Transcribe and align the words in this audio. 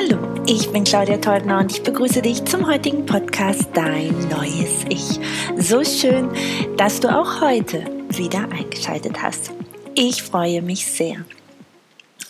Hallo, 0.00 0.44
ich 0.46 0.70
bin 0.70 0.84
Claudia 0.84 1.16
Teubner 1.16 1.58
und 1.58 1.72
ich 1.72 1.82
begrüße 1.82 2.22
dich 2.22 2.44
zum 2.44 2.68
heutigen 2.68 3.04
Podcast 3.04 3.66
Dein 3.74 4.16
neues 4.28 4.84
Ich. 4.88 5.18
So 5.56 5.82
schön, 5.82 6.30
dass 6.76 7.00
du 7.00 7.08
auch 7.08 7.40
heute 7.40 7.84
wieder 8.10 8.48
eingeschaltet 8.48 9.20
hast. 9.20 9.50
Ich 9.96 10.22
freue 10.22 10.62
mich 10.62 10.86
sehr. 10.86 11.24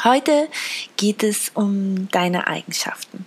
Heute 0.03 0.49
geht 0.97 1.23
es 1.23 1.51
um 1.53 2.09
deine 2.11 2.47
Eigenschaften. 2.47 3.27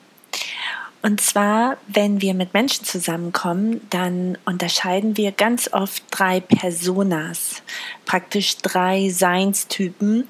Und 1.04 1.21
zwar, 1.21 1.78
wenn 1.87 2.21
wir 2.21 2.33
mit 2.33 2.55
Menschen 2.55 2.83
zusammenkommen, 2.83 3.82
dann 3.92 4.39
unterscheiden 4.46 5.18
wir 5.18 5.33
ganz 5.33 5.71
oft 5.71 6.01
drei 6.10 6.39
Personas, 6.39 7.61
praktisch 8.07 8.57
drei 8.57 9.10
Seinstypen, 9.11 10.28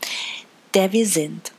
der 0.73 0.91
wir 0.91 1.05
sind. 1.05 1.53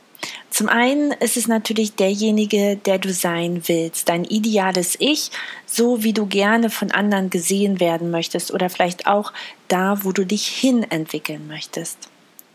Zum 0.53 0.69
einen 0.69 1.13
ist 1.13 1.35
es 1.35 1.47
natürlich 1.47 1.95
derjenige, 1.95 2.75
der 2.75 2.99
du 2.99 3.11
sein 3.11 3.63
willst, 3.65 4.07
dein 4.07 4.23
ideales 4.23 4.95
Ich, 4.99 5.31
so 5.65 6.03
wie 6.03 6.13
du 6.13 6.27
gerne 6.27 6.69
von 6.69 6.91
anderen 6.91 7.31
gesehen 7.31 7.79
werden 7.79 8.11
möchtest 8.11 8.53
oder 8.53 8.69
vielleicht 8.69 9.07
auch 9.07 9.33
da, 9.67 10.03
wo 10.03 10.11
du 10.11 10.27
dich 10.27 10.45
hin 10.45 10.85
entwickeln 10.91 11.47
möchtest. 11.47 11.97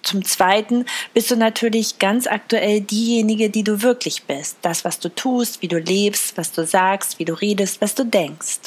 Zum 0.05 0.25
Zweiten 0.25 0.85
bist 1.13 1.33
du 1.33 1.35
natürlich 1.35 1.99
ganz 1.99 2.29
aktuell 2.29 2.83
diejenige, 2.83 3.51
die 3.51 3.65
du 3.65 3.83
wirklich 3.83 4.23
bist. 4.23 4.59
Das, 4.63 4.85
was 4.85 5.01
du 5.01 5.09
tust, 5.09 5.61
wie 5.63 5.69
du 5.69 5.81
lebst, 5.81 6.37
was 6.37 6.53
du 6.53 6.65
sagst, 6.65 7.19
wie 7.19 7.25
du 7.25 7.33
redest, 7.33 7.81
was 7.81 7.97
du 7.97 8.05
denkst. 8.05 8.61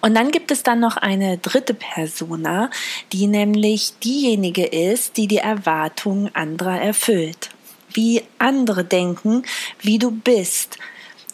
Und 0.00 0.14
dann 0.14 0.30
gibt 0.30 0.50
es 0.50 0.62
dann 0.62 0.80
noch 0.80 0.96
eine 0.96 1.36
dritte 1.36 1.74
Persona, 1.74 2.70
die 3.12 3.26
nämlich 3.26 3.92
diejenige 4.02 4.64
ist, 4.64 5.18
die 5.18 5.26
die 5.26 5.36
Erwartungen 5.36 6.34
anderer 6.34 6.80
erfüllt 6.80 7.50
wie 7.94 8.22
andere 8.38 8.84
denken, 8.84 9.44
wie 9.80 9.98
du 9.98 10.10
bist. 10.10 10.78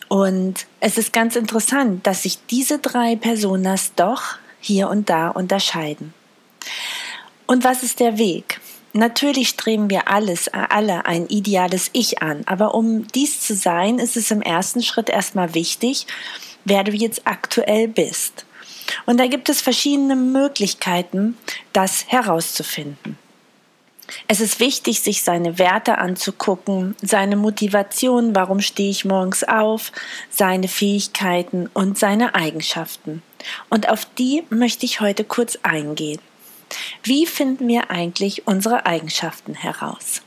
Und 0.08 0.66
es 0.80 0.96
ist 0.98 1.12
ganz 1.12 1.36
interessant, 1.36 2.06
dass 2.06 2.22
sich 2.22 2.38
diese 2.46 2.78
drei 2.78 3.16
Personas 3.16 3.92
doch 3.94 4.36
hier 4.60 4.88
und 4.88 5.10
da 5.10 5.28
unterscheiden. 5.28 6.14
Und 7.46 7.64
was 7.64 7.82
ist 7.82 8.00
der 8.00 8.18
Weg? 8.18 8.60
Natürlich 8.94 9.50
streben 9.50 9.90
wir 9.90 10.08
alles, 10.08 10.48
alle 10.48 11.06
ein 11.06 11.26
ideales 11.26 11.90
Ich 11.92 12.22
an, 12.22 12.42
aber 12.46 12.74
um 12.74 13.06
dies 13.08 13.40
zu 13.40 13.54
sein, 13.54 13.98
ist 13.98 14.16
es 14.16 14.30
im 14.30 14.42
ersten 14.42 14.82
Schritt 14.82 15.10
erstmal 15.10 15.54
wichtig, 15.54 16.06
wer 16.64 16.84
du 16.84 16.92
jetzt 16.92 17.22
aktuell 17.26 17.86
bist. 17.86 18.46
Und 19.04 19.20
da 19.20 19.26
gibt 19.26 19.50
es 19.50 19.60
verschiedene 19.60 20.16
Möglichkeiten, 20.16 21.36
das 21.72 22.06
herauszufinden. 22.08 23.18
Es 24.26 24.40
ist 24.40 24.60
wichtig, 24.60 25.00
sich 25.00 25.22
seine 25.22 25.58
Werte 25.58 25.98
anzugucken, 25.98 26.96
seine 27.02 27.36
Motivation, 27.36 28.34
warum 28.34 28.60
stehe 28.60 28.90
ich 28.90 29.04
morgens 29.04 29.44
auf, 29.44 29.92
seine 30.30 30.68
Fähigkeiten 30.68 31.68
und 31.74 31.98
seine 31.98 32.34
Eigenschaften. 32.34 33.22
Und 33.68 33.88
auf 33.88 34.06
die 34.18 34.44
möchte 34.50 34.86
ich 34.86 35.00
heute 35.00 35.24
kurz 35.24 35.58
eingehen. 35.62 36.20
Wie 37.02 37.26
finden 37.26 37.68
wir 37.68 37.90
eigentlich 37.90 38.46
unsere 38.46 38.86
Eigenschaften 38.86 39.54
heraus? 39.54 40.22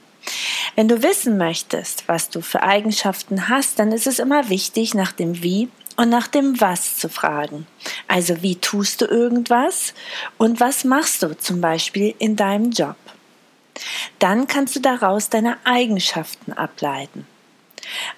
Wenn 0.76 0.88
du 0.88 1.04
wissen 1.04 1.38
möchtest, 1.38 2.08
was 2.08 2.30
du 2.30 2.42
für 2.42 2.64
Eigenschaften 2.64 3.50
hast, 3.50 3.80
dann 3.80 3.92
ist 3.92 4.08
es 4.08 4.20
immer 4.20 4.50
wichtig, 4.50 4.94
nach 4.94 5.12
dem 5.12 5.44
Wie 5.44 5.70
und 5.98 6.10
nach 6.10 6.28
dem 6.28 6.62
Was 6.62 6.98
zu 6.98 7.10
fragen. 7.10 7.68
Also 8.08 8.42
wie 8.42 8.56
tust 8.56 9.02
du 9.02 9.06
irgendwas 9.06 9.94
und 10.38 10.60
was 10.60 10.84
machst 10.84 11.24
du 11.24 11.38
zum 11.38 11.62
Beispiel 11.62 12.16
in 12.20 12.36
deinem 12.36 12.72
Job? 12.72 12.96
Dann 14.20 14.48
kannst 14.48 14.76
du 14.76 14.80
daraus 14.80 15.30
deine 15.30 15.58
Eigenschaften 15.64 16.54
ableiten. 16.54 17.26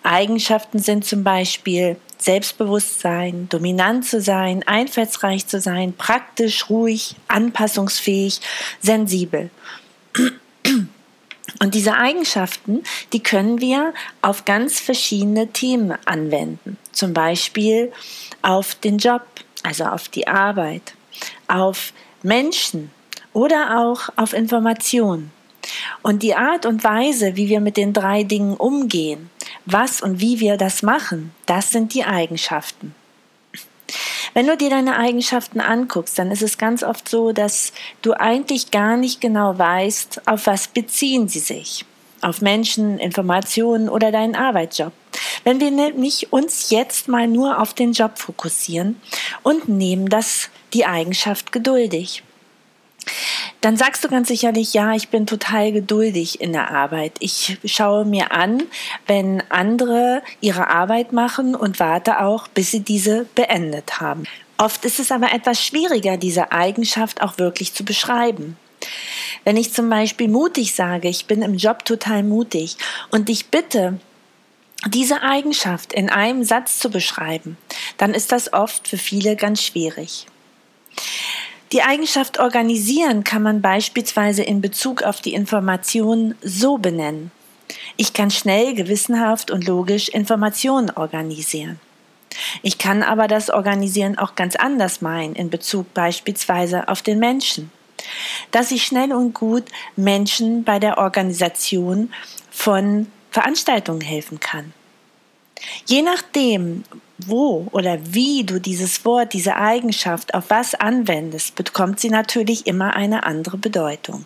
Eigenschaften 0.03 0.79
sind 0.79 1.05
zum 1.05 1.23
Beispiel 1.23 1.97
Selbstbewusstsein, 2.17 3.47
dominant 3.49 4.05
zu 4.05 4.21
sein, 4.21 4.63
einfallsreich 4.65 5.47
zu 5.47 5.59
sein, 5.59 5.93
praktisch, 5.93 6.69
ruhig, 6.69 7.15
anpassungsfähig, 7.27 8.39
sensibel. 8.81 9.49
Und 11.59 11.75
diese 11.75 11.95
Eigenschaften, 11.95 12.83
die 13.11 13.21
können 13.21 13.59
wir 13.59 13.93
auf 14.21 14.45
ganz 14.45 14.79
verschiedene 14.79 15.47
Themen 15.47 15.97
anwenden. 16.05 16.77
Zum 16.91 17.13
Beispiel 17.13 17.91
auf 18.41 18.75
den 18.75 18.97
Job, 18.97 19.23
also 19.63 19.85
auf 19.85 20.07
die 20.07 20.27
Arbeit, 20.27 20.93
auf 21.47 21.93
Menschen 22.21 22.91
oder 23.33 23.79
auch 23.79 24.09
auf 24.15 24.33
Informationen. 24.33 25.31
Und 26.03 26.21
die 26.21 26.35
Art 26.35 26.65
und 26.65 26.83
Weise, 26.83 27.37
wie 27.37 27.47
wir 27.47 27.61
mit 27.61 27.77
den 27.77 27.93
drei 27.93 28.23
Dingen 28.23 28.55
umgehen, 28.55 29.29
was 29.65 30.01
und 30.01 30.19
wie 30.19 30.41
wir 30.41 30.57
das 30.57 30.83
machen, 30.83 31.31
das 31.45 31.71
sind 31.71 31.93
die 31.93 32.03
Eigenschaften. 32.03 32.93
Wenn 34.33 34.47
du 34.47 34.57
dir 34.57 34.69
deine 34.69 34.97
Eigenschaften 34.97 35.61
anguckst, 35.61 36.19
dann 36.19 36.29
ist 36.29 36.41
es 36.41 36.57
ganz 36.57 36.83
oft 36.83 37.07
so, 37.07 37.31
dass 37.31 37.71
du 38.01 38.13
eigentlich 38.13 38.71
gar 38.71 38.97
nicht 38.97 39.21
genau 39.21 39.57
weißt, 39.57 40.27
auf 40.27 40.45
was 40.45 40.67
beziehen 40.67 41.29
sie 41.29 41.39
sich. 41.39 41.85
Auf 42.21 42.41
Menschen, 42.41 42.99
Informationen 42.99 43.87
oder 43.87 44.11
deinen 44.11 44.35
Arbeitsjob. 44.35 44.91
Wenn 45.45 45.61
wir 45.61 45.71
nämlich 45.71 46.33
uns 46.33 46.69
jetzt 46.69 47.07
mal 47.07 47.27
nur 47.27 47.61
auf 47.61 47.73
den 47.73 47.93
Job 47.93 48.17
fokussieren 48.17 48.99
und 49.41 49.69
nehmen 49.69 50.09
das 50.09 50.49
die 50.73 50.85
Eigenschaft 50.85 51.51
geduldig 51.51 52.23
dann 53.63 53.77
sagst 53.77 54.03
du 54.03 54.09
ganz 54.09 54.27
sicherlich, 54.27 54.73
ja, 54.73 54.93
ich 54.93 55.07
bin 55.07 55.25
total 55.25 55.71
geduldig 55.71 56.41
in 56.41 56.51
der 56.51 56.71
Arbeit. 56.71 57.13
Ich 57.19 57.57
schaue 57.63 58.03
mir 58.03 58.33
an, 58.33 58.63
wenn 59.07 59.41
andere 59.49 60.21
ihre 60.41 60.67
Arbeit 60.67 61.13
machen 61.13 61.55
und 61.55 61.79
warte 61.79 62.19
auch, 62.19 62.49
bis 62.49 62.71
sie 62.71 62.81
diese 62.81 63.23
beendet 63.35 64.01
haben. 64.01 64.25
Oft 64.57 64.83
ist 64.83 64.99
es 64.99 65.13
aber 65.13 65.31
etwas 65.31 65.63
schwieriger, 65.63 66.17
diese 66.17 66.51
Eigenschaft 66.51 67.21
auch 67.21 67.37
wirklich 67.37 67.73
zu 67.73 67.85
beschreiben. 67.85 68.57
Wenn 69.45 69.55
ich 69.55 69.71
zum 69.71 69.89
Beispiel 69.89 70.27
mutig 70.27 70.75
sage, 70.75 71.07
ich 71.07 71.25
bin 71.25 71.41
im 71.41 71.55
Job 71.55 71.85
total 71.85 72.23
mutig 72.23 72.75
und 73.11 73.29
ich 73.29 73.45
bitte, 73.47 73.97
diese 74.87 75.21
Eigenschaft 75.21 75.93
in 75.93 76.09
einem 76.09 76.43
Satz 76.43 76.79
zu 76.79 76.89
beschreiben, 76.89 77.55
dann 77.97 78.13
ist 78.13 78.33
das 78.33 78.51
oft 78.51 78.89
für 78.89 78.97
viele 78.97 79.37
ganz 79.37 79.63
schwierig. 79.63 80.27
Die 81.73 81.81
Eigenschaft 81.81 82.39
organisieren 82.39 83.23
kann 83.23 83.41
man 83.41 83.59
beispielsweise 83.59 84.43
in 84.43 84.61
Bezug 84.61 85.01
auf 85.01 85.21
die 85.21 85.33
Informationen 85.33 86.35
so 86.43 86.77
benennen. 86.77 87.31
Ich 87.97 88.13
kann 88.13 88.29
schnell, 88.29 88.75
gewissenhaft 88.75 89.49
und 89.49 89.65
logisch 89.65 90.07
Informationen 90.07 90.91
organisieren. 90.91 91.79
Ich 92.61 92.77
kann 92.77 93.01
aber 93.01 93.27
das 93.27 93.49
Organisieren 93.49 94.19
auch 94.19 94.35
ganz 94.35 94.55
anders 94.55 95.01
meinen, 95.01 95.33
in 95.33 95.49
Bezug 95.49 95.91
beispielsweise 95.95 96.87
auf 96.89 97.01
den 97.01 97.17
Menschen. 97.17 97.71
Dass 98.51 98.69
ich 98.69 98.83
schnell 98.83 99.11
und 99.11 99.33
gut 99.33 99.63
Menschen 99.95 100.63
bei 100.63 100.77
der 100.77 100.99
Organisation 100.99 102.13
von 102.51 103.07
Veranstaltungen 103.31 104.01
helfen 104.01 104.39
kann. 104.39 104.73
Je 105.87 106.03
nachdem, 106.03 106.83
wo 107.27 107.67
oder 107.71 107.97
wie 108.13 108.43
du 108.43 108.59
dieses 108.59 109.05
Wort, 109.05 109.33
diese 109.33 109.55
Eigenschaft 109.55 110.33
auf 110.33 110.45
was 110.49 110.75
anwendest, 110.75 111.55
bekommt 111.55 111.99
sie 111.99 112.09
natürlich 112.09 112.67
immer 112.67 112.95
eine 112.95 113.23
andere 113.23 113.57
Bedeutung. 113.57 114.25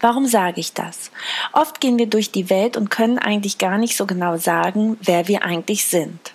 Warum 0.00 0.26
sage 0.26 0.60
ich 0.60 0.74
das? 0.74 1.10
Oft 1.52 1.80
gehen 1.80 1.98
wir 1.98 2.06
durch 2.06 2.30
die 2.30 2.50
Welt 2.50 2.76
und 2.76 2.90
können 2.90 3.18
eigentlich 3.18 3.58
gar 3.58 3.78
nicht 3.78 3.96
so 3.96 4.06
genau 4.06 4.36
sagen, 4.36 4.98
wer 5.00 5.28
wir 5.28 5.42
eigentlich 5.42 5.86
sind. 5.86 6.32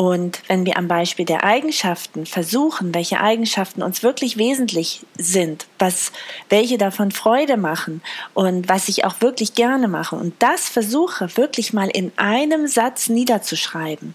Und 0.00 0.40
wenn 0.46 0.64
wir 0.64 0.78
am 0.78 0.88
Beispiel 0.88 1.26
der 1.26 1.44
Eigenschaften 1.44 2.24
versuchen, 2.24 2.94
welche 2.94 3.20
Eigenschaften 3.20 3.82
uns 3.82 4.02
wirklich 4.02 4.38
wesentlich 4.38 5.04
sind, 5.18 5.66
was, 5.78 6.10
welche 6.48 6.78
davon 6.78 7.10
Freude 7.10 7.58
machen 7.58 8.00
und 8.32 8.66
was 8.66 8.88
ich 8.88 9.04
auch 9.04 9.20
wirklich 9.20 9.52
gerne 9.52 9.88
mache 9.88 10.16
und 10.16 10.32
das 10.38 10.70
versuche 10.70 11.36
wirklich 11.36 11.74
mal 11.74 11.90
in 11.90 12.12
einem 12.16 12.66
Satz 12.66 13.10
niederzuschreiben, 13.10 14.14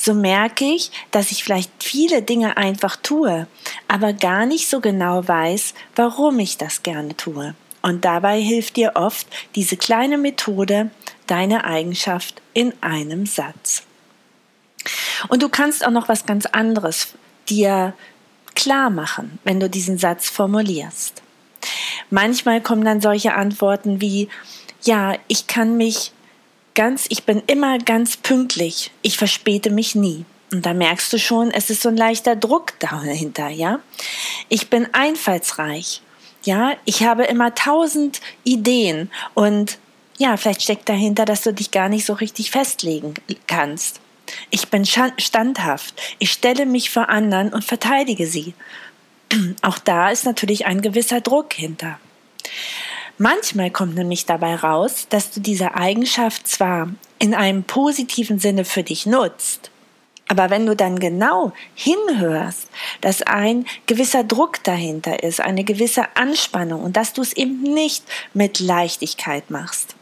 so 0.00 0.14
merke 0.14 0.64
ich, 0.64 0.90
dass 1.10 1.30
ich 1.30 1.44
vielleicht 1.44 1.70
viele 1.80 2.22
Dinge 2.22 2.56
einfach 2.56 2.96
tue, 2.96 3.46
aber 3.88 4.14
gar 4.14 4.46
nicht 4.46 4.66
so 4.66 4.80
genau 4.80 5.28
weiß, 5.28 5.74
warum 5.94 6.38
ich 6.38 6.56
das 6.56 6.82
gerne 6.82 7.14
tue. 7.18 7.54
Und 7.82 8.06
dabei 8.06 8.40
hilft 8.40 8.76
dir 8.76 8.92
oft 8.94 9.26
diese 9.56 9.76
kleine 9.76 10.16
Methode, 10.16 10.90
deine 11.26 11.66
Eigenschaft 11.66 12.40
in 12.54 12.72
einem 12.80 13.26
Satz. 13.26 13.82
Und 15.28 15.42
du 15.42 15.48
kannst 15.48 15.84
auch 15.86 15.90
noch 15.90 16.08
was 16.08 16.26
ganz 16.26 16.46
anderes 16.46 17.14
dir 17.48 17.94
klar 18.54 18.90
machen, 18.90 19.38
wenn 19.44 19.60
du 19.60 19.68
diesen 19.68 19.98
Satz 19.98 20.28
formulierst. 20.28 21.22
Manchmal 22.10 22.60
kommen 22.60 22.84
dann 22.84 23.00
solche 23.00 23.34
Antworten 23.34 24.00
wie, 24.00 24.28
ja, 24.82 25.16
ich 25.28 25.46
kann 25.46 25.76
mich 25.76 26.12
ganz, 26.74 27.06
ich 27.08 27.24
bin 27.24 27.42
immer 27.46 27.78
ganz 27.78 28.16
pünktlich, 28.16 28.90
ich 29.02 29.16
verspäte 29.16 29.70
mich 29.70 29.94
nie. 29.94 30.24
Und 30.52 30.66
da 30.66 30.74
merkst 30.74 31.12
du 31.12 31.18
schon, 31.18 31.50
es 31.50 31.70
ist 31.70 31.82
so 31.82 31.88
ein 31.88 31.96
leichter 31.96 32.36
Druck 32.36 32.78
dahinter, 32.78 33.48
ja. 33.48 33.80
Ich 34.48 34.68
bin 34.68 34.86
einfallsreich, 34.92 36.02
ja. 36.42 36.74
Ich 36.84 37.04
habe 37.04 37.24
immer 37.24 37.54
tausend 37.54 38.20
Ideen 38.44 39.10
und 39.34 39.78
ja, 40.18 40.36
vielleicht 40.36 40.62
steckt 40.62 40.88
dahinter, 40.88 41.24
dass 41.24 41.42
du 41.42 41.52
dich 41.52 41.70
gar 41.70 41.88
nicht 41.88 42.04
so 42.04 42.12
richtig 42.12 42.50
festlegen 42.50 43.14
kannst. 43.46 44.00
Ich 44.50 44.68
bin 44.68 44.84
standhaft. 44.84 45.94
Ich 46.18 46.32
stelle 46.32 46.66
mich 46.66 46.90
vor 46.90 47.08
anderen 47.08 47.52
und 47.52 47.64
verteidige 47.64 48.26
sie. 48.26 48.54
Auch 49.62 49.78
da 49.78 50.10
ist 50.10 50.24
natürlich 50.24 50.66
ein 50.66 50.82
gewisser 50.82 51.20
Druck 51.20 51.52
hinter. 51.52 51.98
Manchmal 53.18 53.70
kommt 53.70 53.94
nämlich 53.94 54.26
dabei 54.26 54.56
raus, 54.56 55.06
dass 55.08 55.30
du 55.30 55.40
diese 55.40 55.74
Eigenschaft 55.74 56.48
zwar 56.48 56.88
in 57.18 57.34
einem 57.34 57.62
positiven 57.62 58.38
Sinne 58.38 58.64
für 58.64 58.82
dich 58.82 59.06
nutzt, 59.06 59.70
aber 60.28 60.48
wenn 60.50 60.64
du 60.64 60.74
dann 60.74 60.98
genau 60.98 61.52
hinhörst, 61.74 62.68
dass 63.02 63.22
ein 63.22 63.66
gewisser 63.86 64.24
Druck 64.24 64.64
dahinter 64.64 65.22
ist, 65.22 65.40
eine 65.40 65.62
gewisse 65.62 66.16
Anspannung 66.16 66.82
und 66.82 66.96
dass 66.96 67.12
du 67.12 67.20
es 67.20 67.34
eben 67.34 67.62
nicht 67.62 68.04
mit 68.32 68.58
Leichtigkeit 68.58 69.50
machst. 69.50 69.94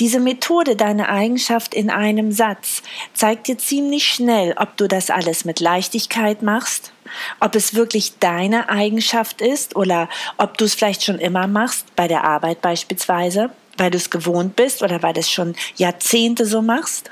Diese 0.00 0.20
Methode, 0.20 0.76
deine 0.76 1.08
Eigenschaft 1.08 1.74
in 1.74 1.90
einem 1.90 2.32
Satz, 2.32 2.82
zeigt 3.14 3.48
dir 3.48 3.58
ziemlich 3.58 4.08
schnell, 4.08 4.54
ob 4.56 4.76
du 4.76 4.88
das 4.88 5.10
alles 5.10 5.44
mit 5.44 5.60
Leichtigkeit 5.60 6.42
machst, 6.42 6.92
ob 7.40 7.54
es 7.54 7.74
wirklich 7.74 8.18
deine 8.18 8.68
Eigenschaft 8.68 9.40
ist 9.40 9.76
oder 9.76 10.08
ob 10.38 10.56
du 10.58 10.64
es 10.64 10.74
vielleicht 10.74 11.04
schon 11.04 11.18
immer 11.18 11.46
machst, 11.46 11.94
bei 11.96 12.08
der 12.08 12.24
Arbeit 12.24 12.62
beispielsweise, 12.62 13.50
weil 13.76 13.90
du 13.90 13.98
es 13.98 14.10
gewohnt 14.10 14.56
bist 14.56 14.82
oder 14.82 15.02
weil 15.02 15.12
du 15.12 15.20
es 15.20 15.30
schon 15.30 15.54
Jahrzehnte 15.76 16.46
so 16.46 16.62
machst. 16.62 17.10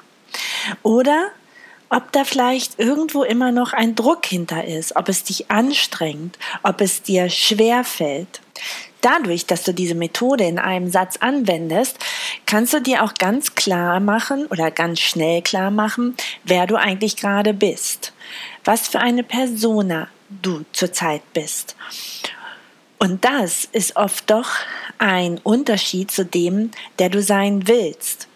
Oder 0.82 1.30
ob 1.90 2.12
da 2.12 2.24
vielleicht 2.24 2.78
irgendwo 2.78 3.24
immer 3.24 3.50
noch 3.50 3.72
ein 3.72 3.96
Druck 3.96 4.24
hinter 4.24 4.64
ist, 4.64 4.94
ob 4.96 5.08
es 5.08 5.24
dich 5.24 5.50
anstrengt, 5.50 6.38
ob 6.62 6.80
es 6.80 7.02
dir 7.02 7.28
schwer 7.28 7.82
fällt. 7.84 8.40
Dadurch, 9.00 9.46
dass 9.46 9.64
du 9.64 9.72
diese 9.72 9.94
Methode 9.94 10.44
in 10.44 10.58
einem 10.58 10.90
Satz 10.90 11.16
anwendest, 11.16 11.98
kannst 12.46 12.72
du 12.72 12.80
dir 12.80 13.02
auch 13.02 13.14
ganz 13.14 13.54
klar 13.54 14.00
machen 14.00 14.46
oder 14.46 14.70
ganz 14.70 15.00
schnell 15.00 15.42
klar 15.42 15.70
machen, 15.70 16.16
wer 16.44 16.66
du 16.66 16.76
eigentlich 16.76 17.16
gerade 17.16 17.54
bist, 17.54 18.12
was 18.64 18.88
für 18.88 19.00
eine 19.00 19.22
Persona 19.22 20.08
du 20.28 20.64
zurzeit 20.72 21.22
bist. 21.32 21.76
Und 22.98 23.24
das 23.24 23.64
ist 23.64 23.96
oft 23.96 24.30
doch 24.30 24.50
ein 24.98 25.38
Unterschied 25.42 26.10
zu 26.10 26.24
dem, 26.24 26.70
der 26.98 27.08
du 27.08 27.22
sein 27.22 27.66
willst. 27.66 28.28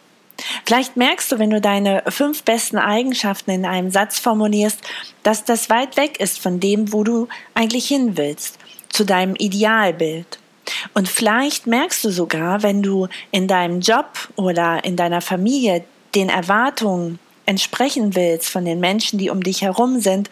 Vielleicht 0.64 0.96
merkst 0.96 1.30
du, 1.30 1.38
wenn 1.38 1.50
du 1.50 1.60
deine 1.60 2.02
fünf 2.08 2.42
besten 2.42 2.78
Eigenschaften 2.78 3.50
in 3.50 3.66
einem 3.66 3.90
Satz 3.90 4.18
formulierst, 4.18 4.80
dass 5.22 5.44
das 5.44 5.70
weit 5.70 5.96
weg 5.96 6.18
ist 6.18 6.40
von 6.40 6.60
dem, 6.60 6.92
wo 6.92 7.04
du 7.04 7.28
eigentlich 7.54 7.86
hin 7.86 8.16
willst, 8.16 8.58
zu 8.88 9.04
deinem 9.04 9.34
Idealbild. 9.36 10.38
Und 10.94 11.08
vielleicht 11.08 11.66
merkst 11.66 12.04
du 12.04 12.10
sogar, 12.10 12.62
wenn 12.62 12.82
du 12.82 13.08
in 13.30 13.48
deinem 13.48 13.80
Job 13.80 14.06
oder 14.36 14.84
in 14.84 14.96
deiner 14.96 15.20
Familie 15.20 15.84
den 16.14 16.28
Erwartungen 16.28 17.18
entsprechen 17.46 18.14
willst 18.14 18.48
von 18.48 18.64
den 18.64 18.80
Menschen, 18.80 19.18
die 19.18 19.30
um 19.30 19.42
dich 19.42 19.62
herum 19.62 20.00
sind, 20.00 20.30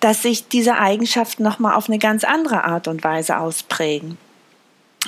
dass 0.00 0.22
sich 0.22 0.48
diese 0.48 0.78
Eigenschaften 0.78 1.42
nochmal 1.42 1.74
auf 1.74 1.88
eine 1.88 1.98
ganz 1.98 2.24
andere 2.24 2.64
Art 2.64 2.88
und 2.88 3.04
Weise 3.04 3.38
ausprägen. 3.38 4.18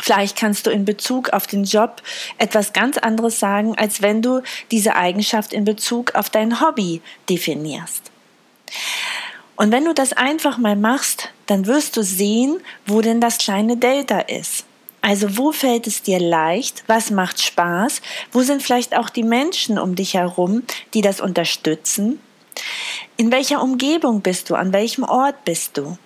Vielleicht 0.00 0.37
kannst 0.37 0.67
du 0.67 0.70
in 0.70 0.85
Bezug 0.85 1.31
auf 1.31 1.46
den 1.46 1.64
Job 1.64 2.02
etwas 2.38 2.73
ganz 2.73 2.99
anderes 2.99 3.38
sagen, 3.38 3.76
als 3.79 4.02
wenn 4.02 4.23
du 4.23 4.43
diese 4.70 4.96
Eigenschaft 4.96 5.52
in 5.52 5.64
Bezug 5.64 6.14
auf 6.14 6.31
dein 6.31 6.61
Hobby 6.61 7.00
definierst. 7.29 8.11
Und 9.56 9.71
wenn 9.71 9.85
du 9.85 9.95
das 9.95 10.12
einfach 10.12 10.59
mal 10.59 10.77
machst, 10.77 11.31
dann 11.47 11.67
wirst 11.67 11.97
du 11.97 12.03
sehen, 12.03 12.61
wo 12.87 13.01
denn 13.01 13.21
das 13.21 13.39
kleine 13.39 13.77
Delta 13.77 14.21
ist. 14.21 14.65
Also 15.01 15.37
wo 15.37 15.53
fällt 15.53 15.87
es 15.87 16.03
dir 16.03 16.19
leicht? 16.19 16.83
Was 16.87 17.11
macht 17.11 17.41
Spaß? 17.41 18.01
Wo 18.33 18.41
sind 18.41 18.62
vielleicht 18.62 18.97
auch 18.97 19.11
die 19.11 19.23
Menschen 19.23 19.79
um 19.79 19.95
dich 19.95 20.15
herum, 20.15 20.62
die 20.95 21.03
das 21.03 21.21
unterstützen? 21.21 22.21
In 23.17 23.31
welcher 23.31 23.62
Umgebung 23.62 24.23
bist 24.23 24.49
du? 24.49 24.55
An 24.55 24.73
welchem 24.73 25.05
Ort 25.05 25.45
bist 25.45 25.77
du? 25.77 25.99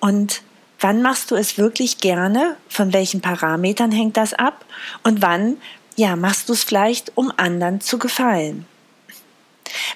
Und 0.00 0.42
Wann 0.84 1.00
machst 1.00 1.30
du 1.30 1.34
es 1.34 1.56
wirklich 1.56 1.96
gerne? 1.96 2.56
Von 2.68 2.92
welchen 2.92 3.22
Parametern 3.22 3.90
hängt 3.90 4.18
das 4.18 4.34
ab? 4.34 4.66
Und 5.02 5.22
wann, 5.22 5.56
ja, 5.96 6.14
machst 6.14 6.50
du 6.50 6.52
es 6.52 6.62
vielleicht, 6.62 7.16
um 7.16 7.32
anderen 7.38 7.80
zu 7.80 7.98
gefallen? 7.98 8.66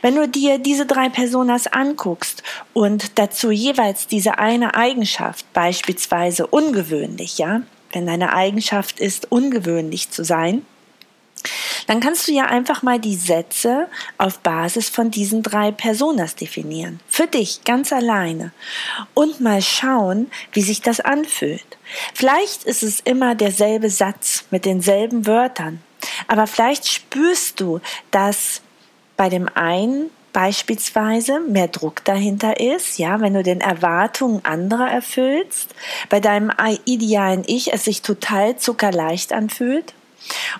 Wenn 0.02 0.14
du 0.14 0.28
dir 0.28 0.58
diese 0.58 0.86
drei 0.86 1.08
Personas 1.08 1.66
anguckst 1.66 2.42
und 2.72 3.18
dazu 3.18 3.50
jeweils 3.50 4.06
diese 4.06 4.38
eine 4.38 4.74
Eigenschaft, 4.74 5.50
beispielsweise 5.52 6.46
ungewöhnlich, 6.46 7.38
ja, 7.38 7.62
wenn 7.92 8.06
deine 8.06 8.32
Eigenschaft 8.34 9.00
ist, 9.00 9.30
ungewöhnlich 9.32 10.10
zu 10.10 10.24
sein, 10.24 10.62
dann 11.86 12.00
kannst 12.00 12.28
du 12.28 12.32
ja 12.32 12.44
einfach 12.44 12.82
mal 12.82 12.98
die 12.98 13.14
Sätze 13.14 13.88
auf 14.18 14.40
Basis 14.40 14.90
von 14.90 15.10
diesen 15.10 15.42
drei 15.42 15.70
Personas 15.70 16.34
definieren. 16.34 17.00
Für 17.08 17.26
dich 17.26 17.64
ganz 17.64 17.92
alleine. 17.92 18.52
Und 19.14 19.40
mal 19.40 19.62
schauen, 19.62 20.30
wie 20.52 20.60
sich 20.60 20.82
das 20.82 21.00
anfühlt. 21.00 21.78
Vielleicht 22.12 22.64
ist 22.64 22.82
es 22.82 23.00
immer 23.00 23.34
derselbe 23.34 23.88
Satz 23.88 24.44
mit 24.50 24.66
denselben 24.66 25.26
Wörtern. 25.26 25.82
Aber 26.26 26.46
vielleicht 26.46 26.86
spürst 26.88 27.60
du, 27.60 27.80
dass 28.10 28.60
bei 29.18 29.28
dem 29.28 29.48
einen 29.54 30.10
beispielsweise 30.32 31.40
mehr 31.40 31.66
Druck 31.66 32.04
dahinter 32.04 32.60
ist, 32.60 32.98
ja, 32.98 33.20
wenn 33.20 33.34
du 33.34 33.42
den 33.42 33.60
Erwartungen 33.60 34.44
anderer 34.44 34.88
erfüllst, 34.88 35.74
bei 36.08 36.20
deinem 36.20 36.52
idealen 36.84 37.42
Ich 37.46 37.72
es 37.72 37.84
sich 37.84 38.00
total 38.00 38.56
zuckerleicht 38.56 39.32
anfühlt 39.32 39.92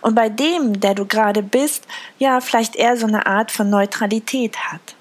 und 0.01 0.17
bei 0.17 0.29
dem, 0.29 0.81
der 0.81 0.95
du 0.95 1.07
gerade 1.07 1.43
bist, 1.43 1.87
ja, 2.19 2.41
vielleicht 2.41 2.75
eher 2.75 2.97
so 2.97 3.07
eine 3.07 3.27
Art 3.27 3.53
von 3.53 3.71
Neutralität 3.71 4.57
hat. 4.59 4.97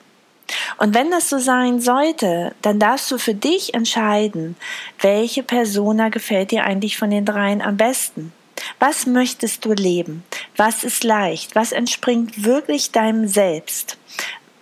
Und 0.77 0.93
wenn 0.93 1.09
das 1.09 1.27
so 1.27 1.39
sein 1.39 1.81
sollte, 1.81 2.53
dann 2.61 2.79
darfst 2.79 3.09
du 3.09 3.17
für 3.17 3.33
dich 3.33 3.73
entscheiden, 3.73 4.55
welche 5.01 5.41
Persona 5.41 6.09
gefällt 6.09 6.51
dir 6.51 6.63
eigentlich 6.63 6.97
von 6.97 7.09
den 7.09 7.25
dreien 7.25 7.63
am 7.63 7.77
besten. 7.77 8.31
Was 8.79 9.05
möchtest 9.05 9.65
du 9.65 9.73
leben? 9.73 10.23
Was 10.55 10.83
ist 10.83 11.03
leicht? 11.03 11.55
Was 11.55 11.71
entspringt 11.71 12.43
wirklich 12.43 12.91
deinem 12.91 13.27
Selbst? 13.27 13.97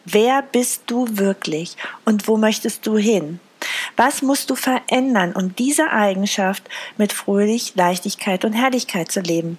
Wer 0.06 0.42
bist 0.42 0.84
du 0.88 1.08
wirklich? 1.18 1.76
Und 2.06 2.28
wo 2.28 2.38
möchtest 2.38 2.86
du 2.86 2.98
hin? 2.98 3.40
Was 3.98 4.22
musst 4.22 4.50
du 4.50 4.56
verändern, 4.56 5.34
um 5.34 5.56
diese 5.56 5.90
Eigenschaft 5.92 6.64
mit 6.98 7.14
Fröhlich, 7.14 7.74
Leichtigkeit 7.76 8.46
und 8.46 8.54
Herrlichkeit 8.54 9.12
zu 9.12 9.22
leben? 9.22 9.58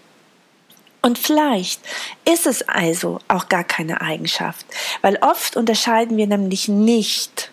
Und 1.02 1.19
vielleicht 1.19 1.81
ist 2.25 2.47
es 2.47 2.69
also 2.69 3.21
auch 3.28 3.49
gar 3.49 3.64
keine 3.64 4.00
Eigenschaft, 4.00 4.66
weil 5.02 5.16
oft 5.21 5.57
unterscheiden 5.57 6.16
wir 6.16 6.26
nämlich 6.26 6.69
nicht, 6.69 7.52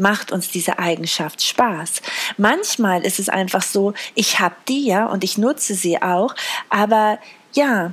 macht 0.00 0.32
uns 0.32 0.50
diese 0.50 0.78
Eigenschaft 0.78 1.42
Spaß. 1.42 2.02
Manchmal 2.36 3.04
ist 3.04 3.20
es 3.20 3.28
einfach 3.28 3.62
so, 3.62 3.94
ich 4.14 4.40
habe 4.40 4.56
die 4.68 4.86
ja 4.86 5.06
und 5.06 5.22
ich 5.22 5.38
nutze 5.38 5.74
sie 5.74 6.02
auch, 6.02 6.34
aber 6.68 7.18
ja, 7.52 7.92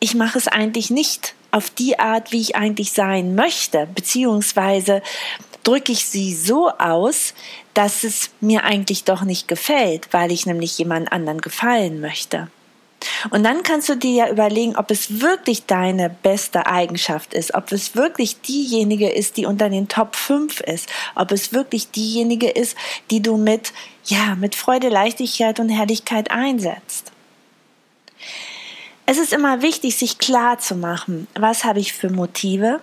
ich 0.00 0.14
mache 0.14 0.36
es 0.36 0.48
eigentlich 0.48 0.90
nicht 0.90 1.34
auf 1.50 1.70
die 1.70 1.98
Art, 1.98 2.32
wie 2.32 2.40
ich 2.40 2.56
eigentlich 2.56 2.92
sein 2.92 3.34
möchte, 3.34 3.86
beziehungsweise 3.94 5.02
drücke 5.62 5.92
ich 5.92 6.04
sie 6.04 6.34
so 6.34 6.68
aus, 6.70 7.32
dass 7.72 8.04
es 8.04 8.30
mir 8.40 8.64
eigentlich 8.64 9.04
doch 9.04 9.22
nicht 9.22 9.48
gefällt, 9.48 10.08
weil 10.12 10.30
ich 10.30 10.46
nämlich 10.46 10.76
jemand 10.78 11.12
anderen 11.12 11.40
gefallen 11.40 12.00
möchte. 12.00 12.48
Und 13.30 13.44
dann 13.44 13.62
kannst 13.62 13.88
du 13.88 13.96
dir 13.96 14.26
ja 14.26 14.30
überlegen, 14.30 14.76
ob 14.76 14.90
es 14.90 15.20
wirklich 15.20 15.66
deine 15.66 16.10
beste 16.10 16.66
Eigenschaft 16.66 17.34
ist, 17.34 17.54
ob 17.54 17.72
es 17.72 17.94
wirklich 17.94 18.40
diejenige 18.40 19.10
ist, 19.10 19.36
die 19.36 19.46
unter 19.46 19.68
den 19.68 19.88
Top 19.88 20.16
5 20.16 20.60
ist, 20.60 20.88
ob 21.14 21.32
es 21.32 21.52
wirklich 21.52 21.90
diejenige 21.90 22.50
ist, 22.50 22.76
die 23.10 23.22
du 23.22 23.36
mit, 23.36 23.72
ja, 24.04 24.34
mit 24.34 24.54
Freude, 24.54 24.88
Leichtigkeit 24.88 25.60
und 25.60 25.68
Herrlichkeit 25.68 26.30
einsetzt. 26.30 27.12
Es 29.06 29.18
ist 29.18 29.32
immer 29.32 29.60
wichtig, 29.60 29.96
sich 29.96 30.18
klar 30.18 30.58
zu 30.58 30.74
machen, 30.74 31.26
was 31.34 31.64
habe 31.64 31.78
ich 31.78 31.92
für 31.92 32.10
Motive, 32.10 32.80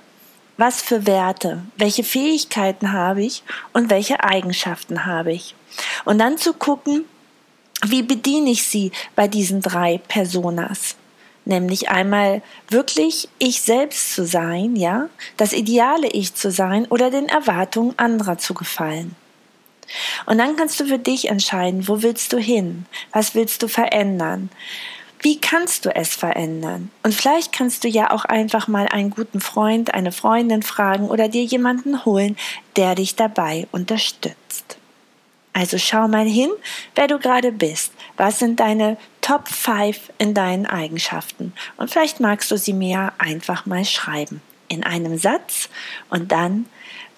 was 0.57 0.81
für 0.81 1.07
Werte, 1.07 1.63
welche 1.77 2.03
Fähigkeiten 2.03 2.91
habe 2.91 3.23
ich 3.23 3.41
und 3.73 3.89
welche 3.89 4.23
Eigenschaften 4.23 5.05
habe 5.07 5.33
ich. 5.33 5.55
Und 6.05 6.19
dann 6.19 6.37
zu 6.37 6.53
gucken, 6.53 7.05
wie 7.85 8.03
bediene 8.03 8.51
ich 8.51 8.63
sie 8.63 8.91
bei 9.15 9.27
diesen 9.27 9.61
drei 9.61 9.99
Personas? 10.07 10.95
Nämlich 11.45 11.89
einmal 11.89 12.43
wirklich 12.69 13.27
ich 13.39 13.61
selbst 13.61 14.13
zu 14.13 14.25
sein, 14.25 14.75
ja, 14.75 15.09
das 15.37 15.53
ideale 15.53 16.07
Ich 16.07 16.35
zu 16.35 16.51
sein 16.51 16.85
oder 16.85 17.09
den 17.09 17.29
Erwartungen 17.29 17.97
anderer 17.97 18.37
zu 18.37 18.53
gefallen. 18.53 19.15
Und 20.25 20.37
dann 20.37 20.55
kannst 20.55 20.79
du 20.79 20.85
für 20.85 20.99
dich 20.99 21.29
entscheiden, 21.29 21.87
wo 21.87 22.01
willst 22.01 22.31
du 22.31 22.37
hin? 22.37 22.85
Was 23.11 23.35
willst 23.35 23.63
du 23.63 23.67
verändern? 23.67 24.49
Wie 25.19 25.39
kannst 25.39 25.85
du 25.85 25.95
es 25.95 26.15
verändern? 26.15 26.89
Und 27.03 27.13
vielleicht 27.13 27.51
kannst 27.51 27.83
du 27.83 27.87
ja 27.87 28.11
auch 28.11 28.25
einfach 28.25 28.67
mal 28.67 28.87
einen 28.87 29.11
guten 29.11 29.39
Freund, 29.39 29.93
eine 29.93 30.11
Freundin 30.11 30.63
fragen 30.63 31.09
oder 31.09 31.27
dir 31.27 31.43
jemanden 31.43 32.05
holen, 32.05 32.37
der 32.75 32.95
dich 32.95 33.15
dabei 33.15 33.67
unterstützt. 33.71 34.77
Also 35.53 35.77
schau 35.77 36.07
mal 36.07 36.25
hin, 36.25 36.49
wer 36.95 37.07
du 37.07 37.19
gerade 37.19 37.51
bist. 37.51 37.91
Was 38.17 38.39
sind 38.39 38.59
deine 38.59 38.97
Top 39.21 39.47
5 39.47 40.11
in 40.17 40.33
deinen 40.33 40.65
Eigenschaften. 40.65 41.53
Und 41.77 41.91
vielleicht 41.91 42.19
magst 42.19 42.51
du 42.51 42.57
sie 42.57 42.73
mir 42.73 43.13
einfach 43.19 43.65
mal 43.65 43.85
schreiben. 43.85 44.41
In 44.67 44.83
einem 44.83 45.17
Satz 45.17 45.69
und 46.09 46.31
dann, 46.31 46.65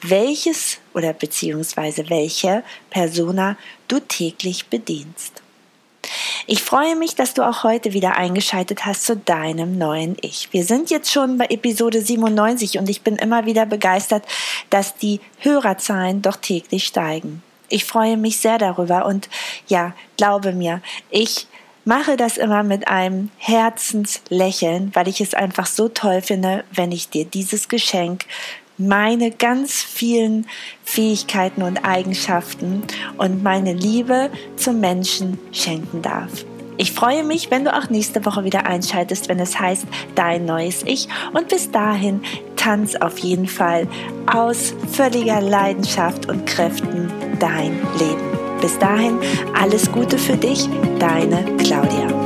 welches 0.02 0.80
oder 0.94 1.14
beziehungsweise 1.14 2.10
welche 2.10 2.64
Persona 2.90 3.58
du 3.88 4.00
täglich 4.00 4.68
bedienst. 4.68 5.42
Ich 6.46 6.62
freue 6.62 6.98
mich, 6.98 7.16
dass 7.16 7.34
du 7.34 7.48
auch 7.48 7.64
heute 7.64 7.94
wieder 7.94 8.18
eingeschaltet 8.18 8.86
hast 8.86 9.06
zu 9.06 9.16
deinem 9.16 9.78
neuen 9.78 10.18
Ich. 10.20 10.52
Wir 10.52 10.66
sind 10.66 10.90
jetzt 10.90 11.12
schon 11.12 11.38
bei 11.38 11.46
Episode 11.46 12.02
97 12.02 12.78
und 12.78 12.90
ich 12.90 13.02
bin 13.02 13.16
immer 13.16 13.46
wieder 13.46 13.66
begeistert, 13.66 14.26
dass 14.70 14.98
die 14.98 15.22
Hörerzahlen 15.40 16.22
doch 16.22 16.36
täglich 16.36 16.86
steigen. 16.86 17.42
Ich 17.74 17.86
freue 17.86 18.18
mich 18.18 18.38
sehr 18.38 18.60
darüber 18.60 19.08
und 19.08 19.30
ja, 19.68 19.96
glaube 20.16 20.54
mir, 20.54 20.84
ich 21.10 21.48
mache 21.86 22.18
das 22.18 22.38
immer 22.38 22.62
mit 22.62 22.88
einem 22.88 23.32
Herzenslächeln, 23.40 24.92
weil 24.94 25.08
ich 25.08 25.22
es 25.22 25.34
einfach 25.34 25.66
so 25.66 25.90
toll 25.90 26.22
finde, 26.22 26.66
wenn 26.72 26.92
ich 26.92 27.10
dir 27.10 27.26
dieses 27.26 27.70
Geschenk 27.70 28.26
meine 28.78 29.32
ganz 29.32 29.82
vielen 29.82 30.46
Fähigkeiten 30.84 31.64
und 31.64 31.84
Eigenschaften 31.84 32.84
und 33.18 33.42
meine 33.42 33.74
Liebe 33.74 34.30
zum 34.56 34.80
Menschen 34.80 35.40
schenken 35.52 36.04
darf. 36.04 36.46
Ich 36.78 36.92
freue 36.92 37.24
mich, 37.24 37.50
wenn 37.52 37.66
du 37.66 37.76
auch 37.76 37.90
nächste 37.90 38.24
Woche 38.26 38.44
wieder 38.44 38.68
einschaltest, 38.68 39.30
wenn 39.30 39.40
es 39.40 39.60
heißt 39.60 39.86
Dein 40.16 40.46
neues 40.46 40.84
Ich. 40.84 41.08
Und 41.32 41.50
bis 41.50 41.72
dahin 41.72 42.22
tanz 42.64 42.96
auf 42.96 43.18
jeden 43.20 43.48
Fall 43.48 43.88
aus 44.26 44.74
völliger 44.94 45.42
Leidenschaft 45.42 46.30
und 46.30 46.46
Kräften 46.46 47.12
dein 47.40 47.74
Leben. 48.00 48.22
Bis 48.62 48.80
dahin 48.80 49.20
alles 49.54 49.92
Gute 49.92 50.18
für 50.18 50.38
dich, 50.38 50.70
deine 50.98 51.44
Claudia. 51.58 52.23